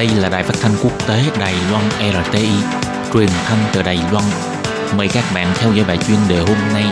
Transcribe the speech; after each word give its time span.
Đây 0.00 0.08
là 0.16 0.28
đài 0.28 0.42
phát 0.42 0.54
thanh 0.60 0.72
quốc 0.82 1.08
tế 1.08 1.22
Đài 1.38 1.54
Loan 1.70 1.84
RTI, 1.90 2.48
truyền 3.12 3.28
thanh 3.44 3.58
từ 3.72 3.82
Đài 3.82 3.98
Loan. 4.12 4.24
Mời 4.96 5.08
các 5.08 5.24
bạn 5.34 5.52
theo 5.54 5.72
dõi 5.72 5.84
bài 5.88 5.98
chuyên 6.08 6.18
đề 6.28 6.38
hôm 6.38 6.56
nay. 6.72 6.84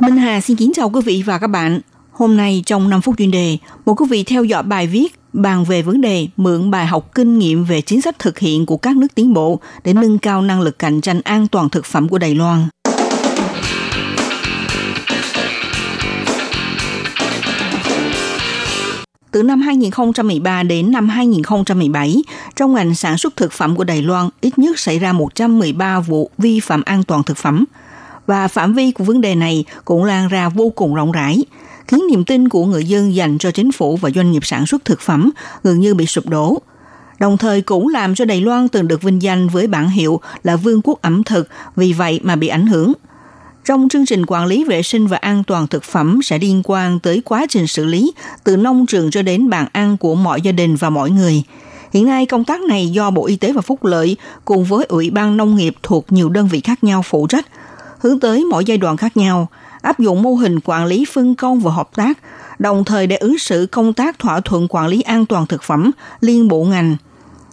Minh 0.00 0.16
Hà 0.16 0.40
xin 0.40 0.56
kính 0.56 0.72
chào 0.74 0.90
quý 0.90 1.00
vị 1.04 1.22
và 1.26 1.38
các 1.38 1.46
bạn. 1.46 1.80
Hôm 2.20 2.36
nay 2.36 2.62
trong 2.66 2.90
5 2.90 3.00
phút 3.00 3.14
chuyên 3.18 3.30
đề, 3.30 3.58
một 3.86 4.00
quý 4.00 4.06
vị 4.10 4.24
theo 4.24 4.44
dõi 4.44 4.62
bài 4.62 4.86
viết 4.86 5.14
bàn 5.32 5.64
về 5.64 5.82
vấn 5.82 6.00
đề 6.00 6.28
mượn 6.36 6.70
bài 6.70 6.86
học 6.86 7.10
kinh 7.14 7.38
nghiệm 7.38 7.64
về 7.64 7.80
chính 7.80 8.02
sách 8.02 8.18
thực 8.18 8.38
hiện 8.38 8.66
của 8.66 8.76
các 8.76 8.96
nước 8.96 9.06
tiến 9.14 9.34
bộ 9.34 9.60
để 9.84 9.92
nâng 9.92 10.18
cao 10.18 10.42
năng 10.42 10.60
lực 10.60 10.78
cạnh 10.78 11.00
tranh 11.00 11.20
an 11.24 11.48
toàn 11.48 11.68
thực 11.68 11.84
phẩm 11.84 12.08
của 12.08 12.18
Đài 12.18 12.34
Loan. 12.34 12.68
Từ 19.30 19.42
năm 19.42 19.60
2013 19.60 20.62
đến 20.62 20.92
năm 20.92 21.08
2017, 21.08 22.16
trong 22.56 22.74
ngành 22.74 22.94
sản 22.94 23.18
xuất 23.18 23.36
thực 23.36 23.52
phẩm 23.52 23.76
của 23.76 23.84
Đài 23.84 24.02
Loan 24.02 24.28
ít 24.40 24.58
nhất 24.58 24.78
xảy 24.78 24.98
ra 24.98 25.12
113 25.12 26.00
vụ 26.00 26.30
vi 26.38 26.60
phạm 26.60 26.82
an 26.82 27.04
toàn 27.04 27.22
thực 27.22 27.36
phẩm. 27.36 27.64
Và 28.26 28.48
phạm 28.48 28.74
vi 28.74 28.90
của 28.90 29.04
vấn 29.04 29.20
đề 29.20 29.34
này 29.34 29.64
cũng 29.84 30.04
lan 30.04 30.28
ra 30.28 30.48
vô 30.48 30.72
cùng 30.76 30.94
rộng 30.94 31.12
rãi, 31.12 31.44
khiến 31.90 32.06
niềm 32.10 32.24
tin 32.24 32.48
của 32.48 32.64
người 32.64 32.84
dân 32.84 33.14
dành 33.14 33.38
cho 33.38 33.50
chính 33.50 33.72
phủ 33.72 33.96
và 33.96 34.10
doanh 34.10 34.32
nghiệp 34.32 34.46
sản 34.46 34.66
xuất 34.66 34.84
thực 34.84 35.00
phẩm 35.00 35.30
gần 35.64 35.80
như 35.80 35.94
bị 35.94 36.06
sụp 36.06 36.28
đổ. 36.28 36.58
Đồng 37.18 37.38
thời 37.38 37.62
cũng 37.62 37.88
làm 37.88 38.14
cho 38.14 38.24
Đài 38.24 38.40
Loan 38.40 38.68
từng 38.68 38.88
được 38.88 39.02
vinh 39.02 39.22
danh 39.22 39.48
với 39.48 39.66
bản 39.66 39.88
hiệu 39.88 40.20
là 40.42 40.56
vương 40.56 40.80
quốc 40.84 41.02
ẩm 41.02 41.24
thực, 41.24 41.48
vì 41.76 41.92
vậy 41.92 42.20
mà 42.22 42.36
bị 42.36 42.48
ảnh 42.48 42.66
hưởng. 42.66 42.92
Trong 43.64 43.88
chương 43.88 44.06
trình 44.06 44.26
quản 44.26 44.46
lý 44.46 44.64
vệ 44.64 44.82
sinh 44.82 45.06
và 45.06 45.16
an 45.16 45.44
toàn 45.44 45.66
thực 45.66 45.84
phẩm 45.84 46.20
sẽ 46.22 46.38
liên 46.38 46.62
quan 46.64 47.00
tới 47.00 47.22
quá 47.24 47.46
trình 47.48 47.66
xử 47.66 47.84
lý 47.84 48.12
từ 48.44 48.56
nông 48.56 48.86
trường 48.86 49.10
cho 49.10 49.22
đến 49.22 49.50
bàn 49.50 49.66
ăn 49.72 49.96
của 49.96 50.14
mọi 50.14 50.40
gia 50.40 50.52
đình 50.52 50.76
và 50.76 50.90
mọi 50.90 51.10
người. 51.10 51.42
Hiện 51.92 52.06
nay 52.06 52.26
công 52.26 52.44
tác 52.44 52.60
này 52.60 52.88
do 52.88 53.10
Bộ 53.10 53.26
Y 53.26 53.36
tế 53.36 53.52
và 53.52 53.60
Phúc 53.60 53.84
lợi 53.84 54.16
cùng 54.44 54.64
với 54.64 54.84
Ủy 54.84 55.10
ban 55.10 55.36
Nông 55.36 55.56
nghiệp 55.56 55.74
thuộc 55.82 56.12
nhiều 56.12 56.28
đơn 56.28 56.48
vị 56.48 56.60
khác 56.60 56.84
nhau 56.84 57.02
phụ 57.02 57.26
trách, 57.26 57.46
hướng 57.98 58.20
tới 58.20 58.44
mỗi 58.44 58.64
giai 58.64 58.78
đoạn 58.78 58.96
khác 58.96 59.16
nhau– 59.16 59.48
áp 59.82 59.98
dụng 59.98 60.22
mô 60.22 60.34
hình 60.34 60.58
quản 60.64 60.86
lý 60.86 61.04
phân 61.12 61.34
công 61.34 61.60
và 61.60 61.72
hợp 61.72 61.88
tác, 61.96 62.18
đồng 62.58 62.84
thời 62.84 63.06
để 63.06 63.16
ứng 63.16 63.38
xử 63.38 63.66
công 63.72 63.92
tác 63.92 64.18
thỏa 64.18 64.40
thuận 64.40 64.66
quản 64.70 64.86
lý 64.86 65.00
an 65.00 65.26
toàn 65.26 65.46
thực 65.46 65.62
phẩm 65.62 65.90
liên 66.20 66.48
bộ 66.48 66.64
ngành. 66.64 66.96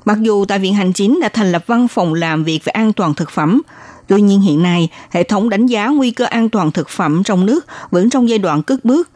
Mặc 0.05 0.17
dù 0.21 0.45
tại 0.45 0.59
Viện 0.59 0.73
Hành 0.73 0.93
Chính 0.93 1.19
đã 1.21 1.29
thành 1.29 1.51
lập 1.51 1.63
văn 1.67 1.87
phòng 1.87 2.13
làm 2.13 2.43
việc 2.43 2.65
về 2.65 2.71
an 2.71 2.93
toàn 2.93 3.13
thực 3.13 3.31
phẩm, 3.31 3.61
tuy 4.07 4.21
nhiên 4.21 4.41
hiện 4.41 4.63
nay 4.63 4.89
hệ 5.09 5.23
thống 5.23 5.49
đánh 5.49 5.65
giá 5.65 5.87
nguy 5.87 6.11
cơ 6.11 6.25
an 6.25 6.49
toàn 6.49 6.71
thực 6.71 6.89
phẩm 6.89 7.23
trong 7.23 7.45
nước 7.45 7.65
vẫn 7.91 8.09
trong 8.09 8.29
giai 8.29 8.39
đoạn 8.39 8.63
cất 8.63 8.85
bước. 8.85 9.09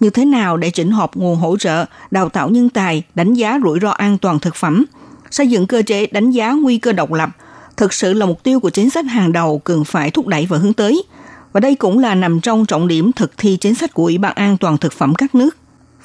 Như 0.00 0.10
thế 0.10 0.24
nào 0.24 0.56
để 0.56 0.70
chỉnh 0.70 0.90
hợp 0.90 1.10
nguồn 1.14 1.36
hỗ 1.36 1.56
trợ, 1.56 1.84
đào 2.10 2.28
tạo 2.28 2.48
nhân 2.48 2.68
tài, 2.68 3.02
đánh 3.14 3.34
giá 3.34 3.58
rủi 3.64 3.78
ro 3.80 3.90
an 3.90 4.18
toàn 4.18 4.38
thực 4.38 4.54
phẩm, 4.54 4.84
xây 5.30 5.48
dựng 5.48 5.66
cơ 5.66 5.82
chế 5.82 6.06
đánh 6.06 6.30
giá 6.30 6.52
nguy 6.52 6.78
cơ 6.78 6.92
độc 6.92 7.12
lập, 7.12 7.30
thực 7.76 7.92
sự 7.92 8.12
là 8.12 8.26
mục 8.26 8.42
tiêu 8.42 8.60
của 8.60 8.70
chính 8.70 8.90
sách 8.90 9.04
hàng 9.06 9.32
đầu 9.32 9.58
cần 9.58 9.84
phải 9.84 10.10
thúc 10.10 10.26
đẩy 10.26 10.46
và 10.46 10.58
hướng 10.58 10.72
tới– 10.72 11.02
và 11.52 11.60
đây 11.60 11.74
cũng 11.74 11.98
là 11.98 12.14
nằm 12.14 12.40
trong 12.40 12.66
trọng 12.66 12.88
điểm 12.88 13.12
thực 13.12 13.38
thi 13.38 13.56
chính 13.56 13.74
sách 13.74 13.94
của 13.94 14.04
Ủy 14.04 14.18
ban 14.18 14.34
An 14.34 14.56
toàn 14.56 14.78
Thực 14.78 14.92
phẩm 14.92 15.14
các 15.14 15.34
nước. 15.34 15.56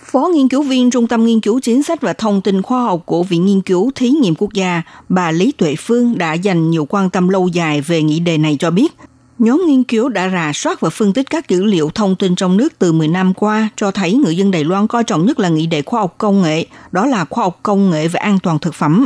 Phó 0.06 0.30
nghiên 0.34 0.48
cứu 0.48 0.64
viên 0.64 0.92
Trung 0.92 1.08
tâm 1.08 1.26
Nghiên 1.26 1.40
cứu 1.40 1.60
Chính 1.60 1.84
sách 1.84 2.02
và 2.02 2.14
Thông 2.14 2.42
tin 2.42 2.62
Khoa 2.62 2.84
học 2.84 3.02
của 3.06 3.24
Viện 3.24 3.46
Nghiên 3.46 3.62
cứu 3.62 3.92
Thí 3.96 4.10
nghiệm 4.10 4.36
Quốc 4.36 4.54
gia, 4.54 4.82
bà 5.10 5.32
Lý 5.32 5.52
Tuệ 5.52 5.76
Phương 5.78 6.18
đã 6.18 6.34
dành 6.34 6.70
nhiều 6.70 6.86
quan 6.90 7.10
tâm 7.10 7.30
lâu 7.30 7.48
dài 7.48 7.82
về 7.82 8.02
nghị 8.02 8.20
đề 8.20 8.38
này 8.38 8.58
cho 8.60 8.72
biết, 8.72 8.94
Nhóm 9.40 9.64
nghiên 9.68 9.84
cứu 9.84 10.10
đã 10.10 10.30
rà 10.30 10.52
soát 10.54 10.82
và 10.82 10.90
phân 10.90 11.14
tích 11.14 11.30
các 11.30 11.50
dữ 11.50 11.64
liệu 11.64 11.90
thông 11.96 12.16
tin 12.16 12.36
trong 12.36 12.58
nước 12.58 12.80
từ 12.80 12.92
10 12.92 13.08
năm 13.08 13.34
qua 13.34 13.70
cho 13.76 13.92
thấy 13.92 14.14
người 14.14 14.38
dân 14.38 14.52
Đài 14.52 14.64
Loan 14.64 14.88
coi 14.88 15.04
trọng 15.04 15.26
nhất 15.26 15.40
là 15.40 15.50
nghị 15.50 15.68
đề 15.68 15.82
khoa 15.82 16.00
học 16.00 16.16
công 16.18 16.42
nghệ, 16.42 16.66
đó 16.92 17.06
là 17.06 17.26
khoa 17.26 17.44
học 17.44 17.60
công 17.64 17.90
nghệ 17.90 18.08
về 18.08 18.18
an 18.20 18.40
toàn 18.44 18.60
thực 18.60 18.74
phẩm. 18.74 19.06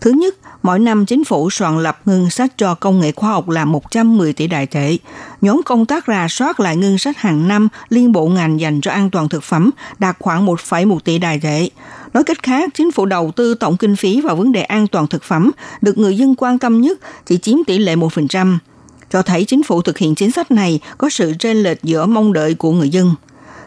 Thứ 0.00 0.10
nhất, 0.10 0.34
Mỗi 0.66 0.78
năm 0.78 1.06
chính 1.06 1.24
phủ 1.24 1.50
soạn 1.50 1.82
lập 1.82 2.00
ngân 2.04 2.30
sách 2.30 2.58
cho 2.58 2.74
công 2.74 3.00
nghệ 3.00 3.12
khoa 3.12 3.30
học 3.30 3.48
là 3.48 3.64
110 3.64 4.32
tỷ 4.32 4.46
đại 4.46 4.66
tệ. 4.66 4.96
Nhóm 5.40 5.60
công 5.64 5.86
tác 5.86 6.04
rà 6.06 6.26
soát 6.28 6.60
lại 6.60 6.76
ngân 6.76 6.98
sách 6.98 7.18
hàng 7.18 7.48
năm 7.48 7.68
liên 7.88 8.12
bộ 8.12 8.26
ngành 8.26 8.60
dành 8.60 8.80
cho 8.80 8.90
an 8.90 9.10
toàn 9.10 9.28
thực 9.28 9.42
phẩm 9.42 9.70
đạt 9.98 10.16
khoảng 10.18 10.46
1,1 10.46 10.98
tỷ 10.98 11.18
đại 11.18 11.40
tệ. 11.42 11.70
Nói 12.14 12.24
cách 12.24 12.42
khác, 12.42 12.70
chính 12.74 12.92
phủ 12.92 13.06
đầu 13.06 13.32
tư 13.36 13.54
tổng 13.54 13.76
kinh 13.76 13.96
phí 13.96 14.20
vào 14.20 14.36
vấn 14.36 14.52
đề 14.52 14.62
an 14.62 14.86
toàn 14.86 15.06
thực 15.06 15.22
phẩm 15.22 15.50
được 15.82 15.98
người 15.98 16.16
dân 16.16 16.34
quan 16.38 16.58
tâm 16.58 16.80
nhất 16.80 16.98
chỉ 17.26 17.38
chiếm 17.38 17.56
tỷ 17.66 17.78
lệ 17.78 17.96
1%, 17.96 18.58
cho 19.10 19.22
thấy 19.22 19.44
chính 19.44 19.62
phủ 19.62 19.82
thực 19.82 19.98
hiện 19.98 20.14
chính 20.14 20.30
sách 20.30 20.50
này 20.50 20.80
có 20.98 21.08
sự 21.08 21.32
chênh 21.38 21.62
lệch 21.62 21.82
giữa 21.82 22.06
mong 22.06 22.32
đợi 22.32 22.54
của 22.54 22.72
người 22.72 22.88
dân. 22.88 23.14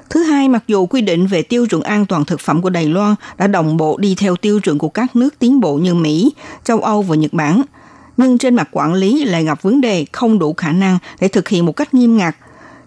Thứ 0.10 0.24
hai, 0.24 0.50
mặc 0.50 0.64
dù 0.68 0.86
quy 0.86 1.02
định 1.02 1.28
về 1.28 1.42
tiêu 1.42 1.68
chuẩn 1.68 1.82
an 1.82 2.06
toàn 2.06 2.26
thực 2.26 2.40
phẩm 2.40 2.62
của 2.62 2.70
Đài 2.70 2.86
Loan 2.86 3.16
đã 3.38 3.48
đồng 3.48 3.78
bộ 3.78 3.98
đi 3.98 4.16
theo 4.16 4.36
tiêu 4.36 4.60
chuẩn 4.60 4.78
của 4.78 4.90
các 4.90 5.16
nước 5.16 5.40
tiến 5.40 5.60
bộ 5.60 5.76
như 5.76 5.94
Mỹ, 5.94 6.34
châu 6.64 6.80
Âu 6.80 7.02
và 7.02 7.16
Nhật 7.16 7.34
Bản, 7.34 7.62
nhưng 8.18 8.38
trên 8.38 8.56
mặt 8.56 8.70
quản 8.72 8.94
lý 8.94 9.26
lại 9.26 9.44
gặp 9.44 9.62
vấn 9.62 9.82
đề 9.82 10.06
không 10.12 10.40
đủ 10.40 10.54
khả 10.54 10.72
năng 10.72 10.98
để 11.20 11.28
thực 11.28 11.50
hiện 11.50 11.66
một 11.66 11.72
cách 11.72 11.94
nghiêm 11.94 12.18
ngặt. 12.18 12.36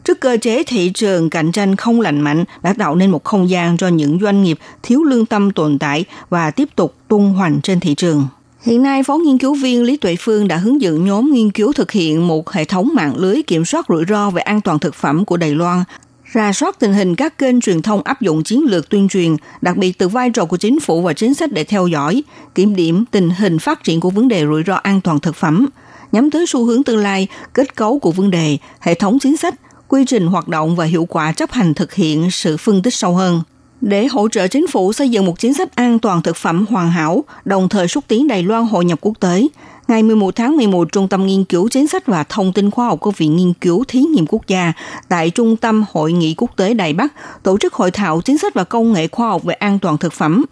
Trước 0.05 0.21
cơ 0.21 0.37
chế 0.41 0.63
thị 0.63 0.91
trường 0.95 1.31
cạnh 1.31 1.53
tranh 1.53 1.77
không 1.77 2.01
lành 2.01 2.21
mạnh 2.21 2.45
đã 2.63 2.73
tạo 2.73 2.95
nên 2.95 3.11
một 3.11 3.25
không 3.25 3.51
gian 3.51 3.77
cho 3.77 3.89
những 3.89 4.19
doanh 4.23 4.43
nghiệp 4.43 4.59
thiếu 4.83 5.03
lương 5.03 5.27
tâm 5.27 5.51
tồn 5.51 5.79
tại 5.79 6.05
và 6.31 6.51
tiếp 6.51 6.69
tục 6.77 6.95
tung 7.09 7.33
hoành 7.33 7.61
trên 7.63 7.81
thị 7.81 7.95
trường. 7.95 8.27
Hiện 8.63 8.83
nay, 8.83 9.03
Phó 9.03 9.17
Nghiên 9.17 9.39
cứu 9.39 9.55
viên 9.55 9.83
Lý 9.83 9.97
Tuệ 9.97 10.17
Phương 10.21 10.49
đã 10.49 10.57
hướng 10.57 10.81
dẫn 10.81 11.05
nhóm 11.05 11.33
nghiên 11.33 11.51
cứu 11.51 11.73
thực 11.73 11.91
hiện 11.91 12.29
một 12.29 12.51
hệ 12.51 12.65
thống 12.65 12.91
mạng 12.95 13.17
lưới 13.17 13.43
kiểm 13.43 13.65
soát 13.65 13.87
rủi 13.89 14.05
ro 14.09 14.31
về 14.31 14.43
an 14.43 14.61
toàn 14.61 14.79
thực 14.79 14.95
phẩm 14.95 15.25
của 15.25 15.37
Đài 15.37 15.55
Loan 15.55 15.85
ra 16.33 16.53
soát 16.53 16.79
tình 16.79 16.93
hình 16.93 17.15
các 17.15 17.39
kênh 17.39 17.61
truyền 17.61 17.83
thông 17.83 18.03
áp 18.03 18.21
dụng 18.21 18.43
chiến 18.43 18.63
lược 18.67 18.89
tuyên 18.89 19.09
truyền, 19.09 19.37
đặc 19.61 19.77
biệt 19.77 19.99
từ 19.99 20.09
vai 20.09 20.31
trò 20.31 20.45
của 20.45 20.57
chính 20.57 20.81
phủ 20.81 21.03
và 21.03 21.13
chính 21.13 21.35
sách 21.35 21.53
để 21.53 21.65
theo 21.65 21.87
dõi, 21.87 22.23
kiểm 22.55 22.77
điểm 22.77 23.05
tình 23.11 23.31
hình 23.31 23.59
phát 23.59 23.85
triển 23.85 24.01
của 24.01 24.11
vấn 24.11 24.29
đề 24.29 24.47
rủi 24.47 24.63
ro 24.67 24.75
an 24.75 25.01
toàn 25.01 25.21
thực 25.21 25.37
phẩm, 25.37 25.69
nhắm 26.13 26.31
tới 26.31 26.47
xu 26.47 26.65
hướng 26.65 26.85
tương 26.85 26.99
lai, 26.99 27.29
kết 27.55 27.77
cấu 27.77 27.99
của 27.99 28.13
vấn 28.13 28.31
đề, 28.31 28.59
hệ 28.81 28.95
thống 28.95 29.19
chính 29.19 29.37
sách, 29.37 29.55
quy 29.89 30.05
trình 30.05 30.27
hoạt 30.27 30.49
động 30.49 30.77
và 30.77 30.85
hiệu 30.85 31.05
quả 31.05 31.33
chấp 31.33 31.53
hành 31.53 31.75
thực 31.75 31.95
hiện 31.95 32.31
sự 32.31 32.57
phân 32.57 32.83
tích 32.83 32.95
sâu 32.95 33.15
hơn 33.15 33.43
để 33.83 34.07
hỗ 34.07 34.29
trợ 34.29 34.49
chính 34.49 34.67
phủ 34.67 34.93
xây 34.93 35.09
dựng 35.09 35.27
một 35.27 35.39
chính 35.39 35.55
sách 35.55 35.75
an 35.75 35.99
toàn 35.99 36.23
thực 36.23 36.37
phẩm 36.37 36.67
hoàn 36.71 36.91
hảo, 36.91 37.25
đồng 37.45 37.69
thời 37.69 37.89
xúc 37.89 38.05
tiến 38.09 38.29
Đài 38.29 38.43
Loan 38.43 38.65
hội 38.65 38.85
nhập 38.85 38.99
quốc 39.03 39.21
tế. 39.21 39.47
Ngày 39.89 40.03
11 40.03 40.37
tháng 40.37 40.57
11, 40.57 40.93
Trung 40.93 41.09
tâm 41.09 41.27
Nghiên 41.27 41.45
cứu 41.45 41.69
Chính 41.69 41.89
sách 41.89 42.07
và 42.07 42.25
Thông 42.29 42.53
tin 42.53 42.71
Khoa 42.71 42.87
học 42.87 43.01
của 43.01 43.11
Viện 43.11 43.37
Nghiên 43.37 43.53
cứu 43.53 43.85
Thí 43.89 44.01
nghiệm 44.01 44.27
Quốc 44.29 44.47
gia 44.47 44.73
tại 45.09 45.31
Trung 45.31 45.57
tâm 45.57 45.85
Hội 45.93 46.13
nghị 46.13 46.35
Quốc 46.37 46.57
tế 46.57 46.75
Đài 46.75 46.93
Bắc 46.93 47.13
tổ 47.43 47.59
chức 47.59 47.75
hội 47.75 47.91
thảo 47.91 48.21
chính 48.21 48.39
sách 48.39 48.55
và 48.55 48.65
công 48.65 48.93
nghệ 48.93 49.09
khoa 49.09 49.29
học 49.29 49.43
về 49.45 49.55
an 49.55 49.79
toàn 49.79 49.99
thực 49.99 50.13
phẩm. 50.13 50.45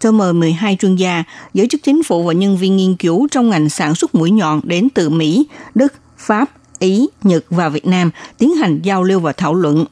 Cho 0.00 0.12
mời 0.12 0.32
12 0.32 0.76
chuyên 0.80 0.96
gia, 0.96 1.24
giới 1.54 1.68
chức 1.68 1.82
chính 1.82 2.02
phủ 2.02 2.22
và 2.22 2.32
nhân 2.32 2.56
viên 2.56 2.76
nghiên 2.76 2.96
cứu 2.96 3.28
trong 3.30 3.50
ngành 3.50 3.68
sản 3.68 3.94
xuất 3.94 4.14
mũi 4.14 4.30
nhọn 4.30 4.60
đến 4.64 4.88
từ 4.94 5.08
Mỹ, 5.08 5.46
Đức, 5.74 5.92
Pháp, 6.18 6.50
Ý, 6.78 7.08
Nhật 7.22 7.44
và 7.50 7.68
Việt 7.68 7.86
Nam 7.86 8.10
tiến 8.38 8.54
hành 8.54 8.80
giao 8.82 9.02
lưu 9.02 9.20
và 9.20 9.32
thảo 9.32 9.54
luận. 9.54 9.84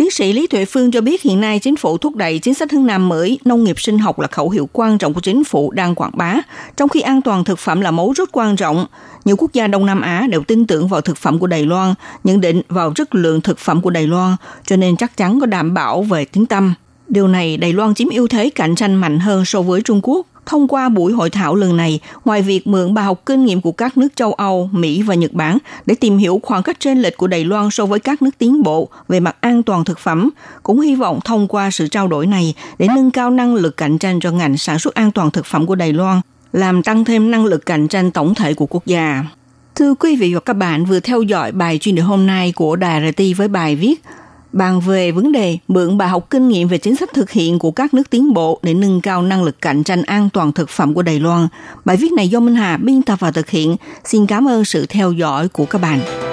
Tiến 0.00 0.10
sĩ 0.10 0.32
Lý 0.32 0.46
Tuệ 0.46 0.64
Phương 0.64 0.90
cho 0.90 1.00
biết 1.00 1.22
hiện 1.22 1.40
nay 1.40 1.58
chính 1.58 1.76
phủ 1.76 1.98
thúc 1.98 2.16
đẩy 2.16 2.38
chính 2.38 2.54
sách 2.54 2.72
hướng 2.72 2.86
Nam 2.86 3.08
mới, 3.08 3.38
nông 3.44 3.64
nghiệp 3.64 3.80
sinh 3.80 3.98
học 3.98 4.20
là 4.20 4.26
khẩu 4.26 4.50
hiệu 4.50 4.68
quan 4.72 4.98
trọng 4.98 5.14
của 5.14 5.20
chính 5.20 5.44
phủ 5.44 5.70
đang 5.70 5.94
quảng 5.94 6.10
bá, 6.14 6.34
trong 6.76 6.88
khi 6.88 7.00
an 7.00 7.22
toàn 7.22 7.44
thực 7.44 7.58
phẩm 7.58 7.80
là 7.80 7.90
mấu 7.90 8.14
chốt 8.16 8.28
quan 8.32 8.56
trọng. 8.56 8.86
Nhiều 9.24 9.36
quốc 9.36 9.52
gia 9.52 9.66
Đông 9.66 9.86
Nam 9.86 10.00
Á 10.00 10.26
đều 10.30 10.42
tin 10.42 10.66
tưởng 10.66 10.88
vào 10.88 11.00
thực 11.00 11.16
phẩm 11.16 11.38
của 11.38 11.46
Đài 11.46 11.66
Loan, 11.66 11.94
nhận 12.24 12.40
định 12.40 12.62
vào 12.68 12.92
chất 12.92 13.14
lượng 13.14 13.40
thực 13.40 13.58
phẩm 13.58 13.82
của 13.82 13.90
Đài 13.90 14.06
Loan, 14.06 14.36
cho 14.66 14.76
nên 14.76 14.96
chắc 14.96 15.16
chắn 15.16 15.40
có 15.40 15.46
đảm 15.46 15.74
bảo 15.74 16.02
về 16.02 16.24
tiếng 16.24 16.46
tâm. 16.46 16.74
Điều 17.08 17.28
này 17.28 17.56
Đài 17.56 17.72
Loan 17.72 17.94
chiếm 17.94 18.08
ưu 18.08 18.28
thế 18.28 18.50
cạnh 18.50 18.74
tranh 18.74 18.94
mạnh 18.94 19.18
hơn 19.18 19.44
so 19.44 19.62
với 19.62 19.82
Trung 19.82 20.00
Quốc 20.02 20.26
Thông 20.50 20.68
qua 20.68 20.88
buổi 20.88 21.12
hội 21.12 21.30
thảo 21.30 21.54
lần 21.54 21.76
này, 21.76 22.00
ngoài 22.24 22.42
việc 22.42 22.66
mượn 22.66 22.94
bài 22.94 23.04
học 23.04 23.22
kinh 23.26 23.44
nghiệm 23.44 23.60
của 23.60 23.72
các 23.72 23.98
nước 23.98 24.08
châu 24.16 24.32
Âu, 24.32 24.70
Mỹ 24.72 25.02
và 25.02 25.14
Nhật 25.14 25.32
Bản 25.32 25.58
để 25.86 25.94
tìm 25.94 26.18
hiểu 26.18 26.40
khoảng 26.42 26.62
cách 26.62 26.80
trên 26.80 26.98
lệch 26.98 27.16
của 27.16 27.26
Đài 27.26 27.44
Loan 27.44 27.70
so 27.70 27.86
với 27.86 28.00
các 28.00 28.22
nước 28.22 28.30
tiến 28.38 28.62
bộ 28.62 28.88
về 29.08 29.20
mặt 29.20 29.36
an 29.40 29.62
toàn 29.62 29.84
thực 29.84 29.98
phẩm, 29.98 30.30
cũng 30.62 30.80
hy 30.80 30.94
vọng 30.94 31.20
thông 31.24 31.48
qua 31.48 31.70
sự 31.70 31.88
trao 31.88 32.08
đổi 32.08 32.26
này 32.26 32.54
để 32.78 32.88
nâng 32.94 33.10
cao 33.10 33.30
năng 33.30 33.54
lực 33.54 33.76
cạnh 33.76 33.98
tranh 33.98 34.20
cho 34.20 34.30
ngành 34.30 34.56
sản 34.56 34.78
xuất 34.78 34.94
an 34.94 35.10
toàn 35.10 35.30
thực 35.30 35.46
phẩm 35.46 35.66
của 35.66 35.74
Đài 35.74 35.92
Loan, 35.92 36.20
làm 36.52 36.82
tăng 36.82 37.04
thêm 37.04 37.30
năng 37.30 37.44
lực 37.44 37.66
cạnh 37.66 37.88
tranh 37.88 38.10
tổng 38.10 38.34
thể 38.34 38.54
của 38.54 38.66
quốc 38.66 38.86
gia. 38.86 39.24
Thưa 39.74 39.94
quý 39.94 40.16
vị 40.16 40.34
và 40.34 40.40
các 40.40 40.56
bạn 40.56 40.84
vừa 40.84 41.00
theo 41.00 41.22
dõi 41.22 41.52
bài 41.52 41.78
chuyên 41.78 41.94
đề 41.94 42.02
hôm 42.02 42.26
nay 42.26 42.52
của 42.52 42.76
Đài 42.76 43.12
RT 43.12 43.22
với 43.36 43.48
bài 43.48 43.76
viết 43.76 44.02
bàn 44.52 44.80
về 44.80 45.12
vấn 45.12 45.32
đề 45.32 45.58
mượn 45.68 45.98
bài 45.98 46.08
học 46.08 46.26
kinh 46.30 46.48
nghiệm 46.48 46.68
về 46.68 46.78
chính 46.78 46.96
sách 46.96 47.10
thực 47.14 47.30
hiện 47.30 47.58
của 47.58 47.70
các 47.70 47.94
nước 47.94 48.10
tiến 48.10 48.34
bộ 48.34 48.60
để 48.62 48.74
nâng 48.74 49.00
cao 49.00 49.22
năng 49.22 49.42
lực 49.42 49.60
cạnh 49.60 49.82
tranh 49.82 50.02
an 50.02 50.28
toàn 50.32 50.52
thực 50.52 50.68
phẩm 50.68 50.94
của 50.94 51.02
Đài 51.02 51.20
Loan. 51.20 51.48
Bài 51.84 51.96
viết 51.96 52.12
này 52.12 52.28
do 52.28 52.40
Minh 52.40 52.54
Hà 52.54 52.76
biên 52.76 53.02
tập 53.02 53.20
và 53.20 53.30
thực 53.30 53.50
hiện. 53.50 53.76
Xin 54.04 54.26
cảm 54.26 54.48
ơn 54.48 54.64
sự 54.64 54.86
theo 54.86 55.12
dõi 55.12 55.48
của 55.48 55.64
các 55.64 55.78
bạn. 55.78 56.29